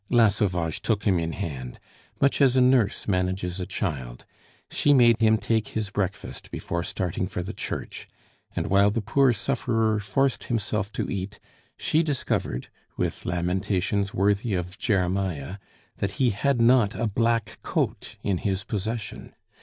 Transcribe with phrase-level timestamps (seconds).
[0.09, 1.79] La Sauvage took him in hand,
[2.19, 4.25] much as a nurse manages a child;
[4.71, 8.07] she made him take his breakfast before starting for the church;
[8.55, 11.39] and while the poor sufferer forced himself to eat,
[11.77, 12.67] she discovered,
[12.97, 15.57] with lamentations worthy of Jeremiah,
[15.97, 19.35] that he had not a black coat in his possession.